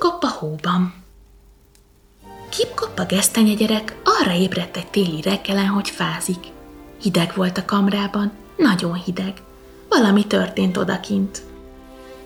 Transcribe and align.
Kip-kop 0.00 0.22
a 0.22 0.28
hóban. 0.38 0.94
Kip-kop 2.48 2.98
a 2.98 3.04
gesztenye 3.04 3.54
arra 4.04 4.32
ébredt 4.32 4.76
egy 4.76 4.86
téli 4.86 5.20
reggelen, 5.22 5.66
hogy 5.66 5.90
fázik. 5.90 6.46
Hideg 7.00 7.32
volt 7.36 7.58
a 7.58 7.64
kamrában, 7.64 8.32
nagyon 8.56 8.94
hideg. 8.94 9.42
Valami 9.88 10.26
történt 10.26 10.76
odakint. 10.76 11.42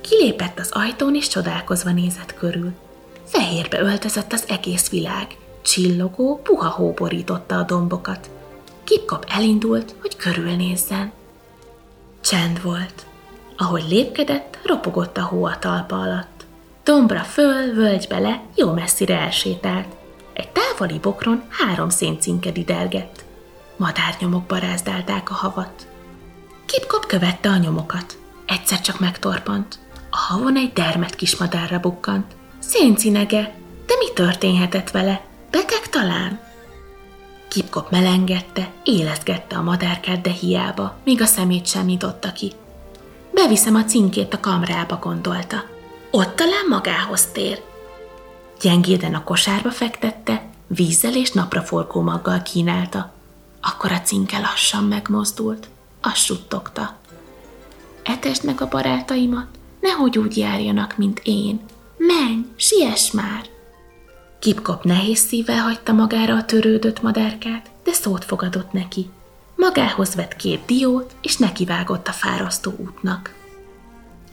Kilépett 0.00 0.58
az 0.58 0.70
ajtón, 0.72 1.14
és 1.14 1.28
csodálkozva 1.28 1.90
nézett 1.90 2.34
körül. 2.34 2.72
Fehérbe 3.24 3.80
öltözött 3.80 4.32
az 4.32 4.44
egész 4.48 4.90
világ. 4.90 5.36
Csillogó, 5.62 6.40
puha 6.42 6.68
hó 6.68 6.92
borította 6.92 7.56
a 7.56 7.62
dombokat. 7.62 8.30
Kipkap 8.84 9.24
elindult, 9.28 9.94
hogy 10.00 10.16
körülnézzen. 10.16 11.12
Csend 12.20 12.62
volt. 12.62 13.06
Ahogy 13.56 13.84
lépkedett, 13.88 14.58
ropogott 14.64 15.16
a 15.16 15.22
hó 15.22 15.44
a 15.44 15.58
talpa 15.58 16.00
alatt. 16.00 16.33
Dombra 16.84 17.20
föl, 17.20 17.74
völgybe 17.74 18.18
le, 18.18 18.42
jó 18.54 18.72
messzire 18.72 19.18
elsétált. 19.18 19.86
Egy 20.32 20.48
távoli 20.48 20.98
bokron 20.98 21.42
három 21.48 21.88
széncinke 21.88 22.50
didelgett. 22.50 23.24
Madárnyomok 23.76 24.42
barázdálták 24.42 25.30
a 25.30 25.34
havat. 25.34 25.86
Kipkop 26.66 27.06
követte 27.06 27.48
a 27.48 27.56
nyomokat. 27.56 28.18
Egyszer 28.46 28.80
csak 28.80 29.00
megtorpant. 29.00 29.78
A 30.10 30.16
havon 30.16 30.56
egy 30.56 30.72
dermet 30.72 31.14
kismadárra 31.14 31.78
bukkant. 31.78 32.34
Széncinege, 32.58 33.54
de 33.86 33.94
mi 33.98 34.12
történhetett 34.14 34.90
vele? 34.90 35.24
Beteg 35.50 35.88
talán? 35.90 36.40
Kipkop 37.48 37.90
melengette, 37.90 38.70
élezgette 38.82 39.56
a 39.56 39.62
madárkát, 39.62 40.20
de 40.20 40.30
hiába, 40.30 40.96
míg 41.04 41.20
a 41.20 41.26
szemét 41.26 41.66
sem 41.66 41.84
nyitotta 41.84 42.32
ki. 42.32 42.52
Beviszem 43.30 43.74
a 43.74 43.84
cinkét 43.84 44.34
a 44.34 44.40
kamrába, 44.40 44.98
gondolta. 45.02 45.73
Ott 46.16 46.36
talán 46.36 46.66
magához 46.68 47.26
tér. 47.26 47.62
Gyengéden 48.60 49.14
a 49.14 49.24
kosárba 49.24 49.70
fektette, 49.70 50.50
vízzel 50.66 51.16
és 51.16 51.30
napraforgó 51.32 52.00
maggal 52.00 52.42
kínálta. 52.42 53.12
Akkor 53.60 53.92
a 53.92 54.00
cinke 54.00 54.38
lassan 54.38 54.84
megmozdult, 54.84 55.68
azt 56.00 56.24
suttogta. 56.24 56.96
Etesd 58.02 58.44
meg 58.44 58.60
a 58.60 58.68
barátaimat, 58.68 59.46
nehogy 59.80 60.18
úgy 60.18 60.36
járjanak, 60.36 60.96
mint 60.96 61.20
én. 61.24 61.60
Menj, 61.96 62.44
siess 62.56 63.10
már! 63.10 63.46
Kipkop 64.38 64.84
nehéz 64.84 65.18
szívvel 65.18 65.62
hagyta 65.62 65.92
magára 65.92 66.34
a 66.34 66.44
törődött 66.44 67.02
madárkát, 67.02 67.70
de 67.84 67.92
szót 67.92 68.24
fogadott 68.24 68.72
neki. 68.72 69.10
Magához 69.56 70.14
vett 70.14 70.36
két 70.36 70.64
diót, 70.66 71.14
és 71.22 71.36
nekivágott 71.36 72.08
a 72.08 72.12
fárasztó 72.12 72.74
útnak. 72.76 73.34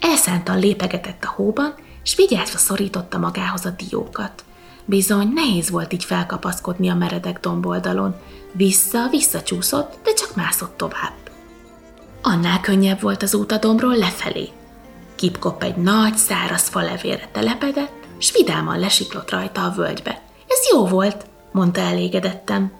Elszántan 0.00 0.58
lépegetett 0.58 1.24
a 1.24 1.32
hóban, 1.36 1.74
s 2.02 2.16
vigyázva 2.16 2.58
szorította 2.58 3.18
magához 3.18 3.64
a 3.64 3.70
diókat. 3.70 4.44
Bizony, 4.84 5.32
nehéz 5.34 5.70
volt 5.70 5.92
így 5.92 6.04
felkapaszkodni 6.04 6.88
a 6.88 6.94
meredek 6.94 7.40
domboldalon. 7.40 8.14
Vissza, 8.52 9.08
visszacsúszott, 9.10 9.98
de 10.02 10.12
csak 10.12 10.34
mászott 10.34 10.76
tovább. 10.76 11.12
Annál 12.22 12.60
könnyebb 12.60 13.00
volt 13.00 13.22
az 13.22 13.34
út 13.34 13.52
a 13.52 13.58
dombról 13.58 13.96
lefelé. 13.96 14.48
Kipkop 15.14 15.62
egy 15.62 15.76
nagy, 15.76 16.16
száraz 16.16 16.68
falevére 16.68 17.28
telepedett, 17.32 18.06
s 18.18 18.32
vidáman 18.32 18.78
lesiklott 18.78 19.30
rajta 19.30 19.64
a 19.64 19.72
völgybe. 19.76 20.22
Ez 20.48 20.70
jó 20.72 20.86
volt, 20.86 21.26
mondta 21.52 21.80
elégedetten. 21.80 22.72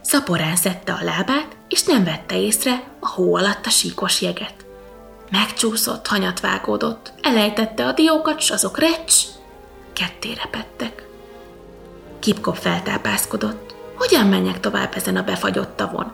Szaporán 0.00 0.56
szedte 0.56 0.92
a 0.92 1.04
lábát, 1.04 1.56
és 1.68 1.84
nem 1.84 2.04
vette 2.04 2.40
észre 2.40 2.82
a 3.00 3.08
hó 3.08 3.34
alatt 3.34 3.66
a 3.66 3.70
síkos 3.70 4.22
jeget. 4.22 4.66
Megcsúszott, 5.30 6.06
hanyat 6.06 6.40
vágódott, 6.40 7.12
elejtette 7.22 7.86
a 7.86 7.92
diókat, 7.92 8.40
s 8.40 8.50
azok 8.50 8.78
recs, 8.78 9.14
ketté 9.92 10.32
repettek. 10.32 11.08
Kipkop 12.18 12.56
feltápászkodott. 12.56 13.74
Hogyan 13.94 14.26
menjek 14.26 14.60
tovább 14.60 14.94
ezen 14.94 15.16
a 15.16 15.22
befagyott 15.22 15.76
tavon? 15.76 16.12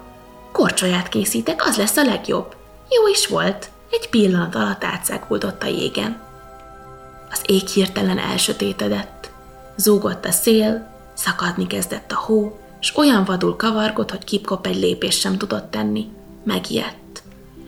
Korcsolyát 0.53 1.09
készítek, 1.09 1.67
az 1.67 1.77
lesz 1.77 1.97
a 1.97 2.05
legjobb. 2.05 2.55
Jó 2.89 3.09
is 3.09 3.27
volt. 3.27 3.71
Egy 3.91 4.09
pillanat 4.09 4.55
alatt 4.55 4.85
átszáguldott 4.85 5.63
a 5.63 5.67
jégen. 5.67 6.21
Az 7.31 7.41
ég 7.47 7.67
hirtelen 7.67 8.19
elsötétedett. 8.19 9.31
Zúgott 9.77 10.25
a 10.25 10.31
szél, 10.31 10.89
szakadni 11.15 11.67
kezdett 11.67 12.13
a 12.13 12.17
hó, 12.17 12.59
és 12.81 12.97
olyan 12.97 13.25
vadul 13.25 13.57
kavargott, 13.57 14.11
hogy 14.11 14.25
Kipkop 14.25 14.67
egy 14.67 14.77
lépést 14.77 15.21
sem 15.21 15.39
tudott 15.39 15.71
tenni. 15.71 16.09
Megijedt. 16.45 17.23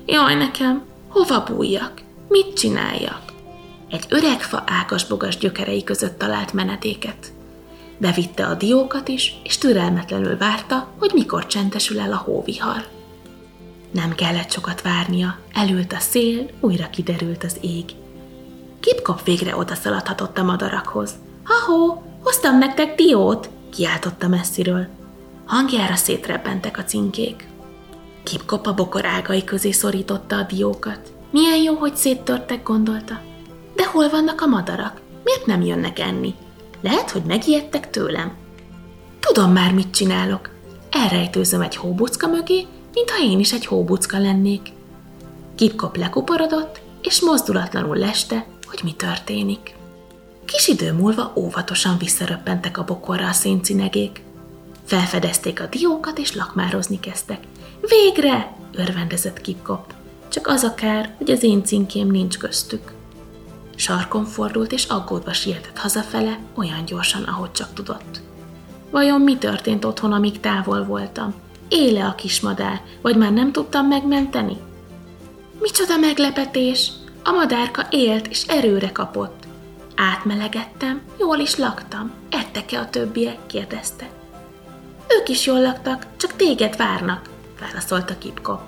Jaj 0.06 0.34
nekem, 0.34 0.84
hova 1.08 1.42
bújjak? 1.42 2.02
Mit 2.28 2.54
csináljak? 2.54 3.22
Egy 3.90 4.06
öreg 4.08 4.42
fa 4.42 4.64
ágasbogas 4.66 5.36
gyökerei 5.36 5.84
között 5.84 6.18
talált 6.18 6.52
menetéket. 6.52 7.32
Bevitte 7.98 8.46
a 8.46 8.54
diókat 8.54 9.08
is, 9.08 9.40
és 9.44 9.58
türelmetlenül 9.58 10.36
várta, 10.36 10.88
hogy 10.98 11.10
mikor 11.14 11.46
csendesül 11.46 12.00
el 12.00 12.12
a 12.12 12.16
hóvihar. 12.16 12.86
Nem 13.90 14.14
kellett 14.14 14.50
sokat 14.50 14.82
várnia, 14.82 15.38
elült 15.52 15.92
a 15.92 15.98
szél, 15.98 16.50
újra 16.60 16.90
kiderült 16.90 17.44
az 17.44 17.56
ég. 17.60 17.84
Kipkop 18.80 19.24
végre 19.24 19.56
odaszaladhatott 19.56 20.38
a 20.38 20.42
madarakhoz. 20.42 21.10
Ha-hó, 21.44 22.02
hoztam 22.22 22.58
nektek 22.58 22.94
diót, 22.94 23.48
kiáltotta 23.70 24.28
messziről. 24.28 24.86
Hangjára 25.46 25.94
szétrebbentek 25.94 26.78
a 26.78 26.84
cinkék. 26.84 27.46
Kipkop 28.26 28.66
a 28.66 28.74
bokor 28.74 29.04
ágai 29.04 29.44
közé 29.44 29.70
szorította 29.70 30.36
a 30.36 30.42
diókat. 30.42 31.12
Milyen 31.30 31.62
jó, 31.62 31.74
hogy 31.74 31.96
széttörtek, 31.96 32.62
gondolta. 32.62 33.20
De 33.74 33.86
hol 33.86 34.08
vannak 34.08 34.40
a 34.40 34.46
madarak? 34.46 35.00
Miért 35.24 35.46
nem 35.46 35.62
jönnek 35.62 35.98
enni? 35.98 36.34
Lehet, 36.80 37.10
hogy 37.10 37.22
megijedtek 37.22 37.90
tőlem. 37.90 38.32
Tudom 39.20 39.52
már, 39.52 39.72
mit 39.72 39.90
csinálok. 39.90 40.50
Elrejtőzöm 40.90 41.60
egy 41.60 41.76
hóbucka 41.76 42.26
mögé, 42.26 42.66
mintha 42.94 43.22
én 43.22 43.38
is 43.38 43.52
egy 43.52 43.66
hóbucka 43.66 44.18
lennék. 44.18 44.72
Kipkop 45.54 45.96
lekuporodott, 45.96 46.80
és 47.02 47.20
mozdulatlanul 47.20 47.96
leste, 47.96 48.46
hogy 48.66 48.80
mi 48.82 48.92
történik. 48.92 49.74
Kis 50.44 50.68
idő 50.68 50.92
múlva 50.92 51.32
óvatosan 51.36 51.98
visszaröppentek 51.98 52.78
a 52.78 52.84
bokorra 52.84 53.28
a 53.28 53.32
széncinegék. 53.32 54.22
Felfedezték 54.86 55.60
a 55.60 55.66
diókat, 55.66 56.18
és 56.18 56.34
lakmározni 56.34 57.00
kezdtek. 57.00 57.38
Végre! 57.80 58.56
örvendezett 58.72 59.40
Kipkop. 59.40 59.94
Csak 60.28 60.46
az 60.46 60.62
a 60.62 60.74
kár, 60.74 61.14
hogy 61.18 61.30
az 61.30 61.42
én 61.42 61.64
cinkém 61.64 62.10
nincs 62.10 62.38
köztük. 62.38 62.92
Sarkon 63.74 64.24
fordult, 64.24 64.72
és 64.72 64.84
aggódva 64.84 65.32
sietett 65.32 65.78
hazafele, 65.78 66.38
olyan 66.54 66.84
gyorsan, 66.84 67.22
ahogy 67.22 67.52
csak 67.52 67.72
tudott. 67.72 68.20
Vajon 68.90 69.20
mi 69.20 69.36
történt 69.36 69.84
otthon, 69.84 70.12
amíg 70.12 70.40
távol 70.40 70.84
voltam? 70.84 71.34
Éle 71.68 72.04
a 72.04 72.14
kismadár, 72.14 72.80
vagy 73.02 73.16
már 73.16 73.32
nem 73.32 73.52
tudtam 73.52 73.86
megmenteni? 73.86 74.56
Micsoda 75.60 75.96
meglepetés! 75.96 76.90
A 77.24 77.30
madárka 77.30 77.86
élt 77.90 78.26
és 78.26 78.46
erőre 78.46 78.92
kapott. 78.92 79.44
Átmelegettem, 79.96 81.00
jól 81.18 81.38
is 81.38 81.56
laktam. 81.56 82.10
Ettek-e 82.30 82.78
a 82.80 82.90
többiek? 82.90 83.46
kérdezte. 83.46 84.15
Ők 85.20 85.28
is 85.28 85.46
jól 85.46 85.60
laktak, 85.60 86.06
csak 86.16 86.36
téged 86.36 86.76
várnak, 86.76 87.30
válaszolta 87.60 88.18
Kipkop. 88.18 88.60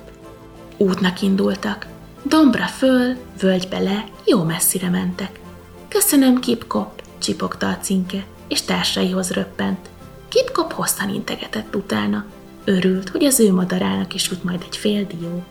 Útnak 0.77 1.23
indultak. 1.23 1.87
Dombra 2.23 2.67
föl, 2.67 3.17
völgybe 3.41 3.79
le, 3.79 4.05
jó 4.25 4.43
messzire 4.43 4.89
mentek. 4.89 5.41
Köszönöm, 5.89 6.41
Kipkop, 6.41 7.03
csipogta 7.19 7.69
a 7.69 7.79
cinke, 7.79 8.25
és 8.49 8.63
társaihoz 8.63 9.31
röppent. 9.31 9.89
Kipkop 10.29 10.73
hosszan 10.73 11.09
integetett 11.09 11.77
utána. 11.77 12.25
Örült, 12.65 13.09
hogy 13.09 13.25
az 13.25 13.41
ő 13.41 13.53
madarának 13.53 14.15
is 14.15 14.29
jut 14.31 14.45
majd 14.45 14.63
egy 14.69 14.77
fél 14.77 15.05
dió. 15.05 15.45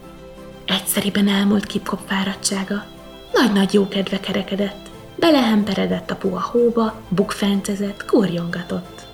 Egyszeriben 0.66 1.28
elmúlt 1.28 1.66
Kipkop 1.66 2.00
fáradtsága. 2.08 2.86
Nagy-nagy 3.34 3.74
jó 3.74 3.88
kedve 3.88 4.20
kerekedett. 4.20 4.90
Belehemperedett 5.16 6.12
a 6.12 6.16
puha 6.16 6.42
hóba, 6.52 7.02
bukfencezett, 7.10 8.06
kurjongatott. 8.06 9.06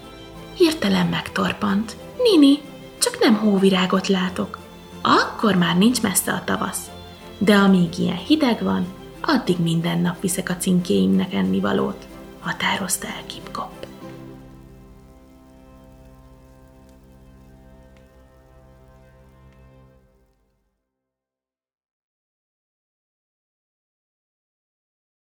Hirtelen 0.54 1.08
megtorpant. 1.08 1.96
Nini, 2.18 2.60
csak 2.98 3.20
nem 3.20 3.36
hóvirágot 3.36 4.08
látok. 4.08 4.58
Akkor 5.02 5.56
már 5.56 5.78
nincs 5.78 6.02
messze 6.02 6.32
a 6.32 6.44
tavasz. 6.44 6.90
De 7.38 7.56
amíg 7.56 7.98
ilyen 7.98 8.18
hideg 8.18 8.64
van, 8.64 8.86
addig 9.22 9.60
minden 9.60 10.00
nap 10.00 10.22
viszek 10.22 10.50
a 10.50 10.58
cinkéimnek 10.58 11.34
ennivalót, 11.34 12.08
határozta 12.40 13.08
el 13.08 13.26
Kipkop. 13.26 13.83